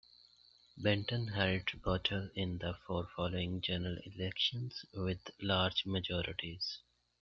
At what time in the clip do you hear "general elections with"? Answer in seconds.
3.61-5.29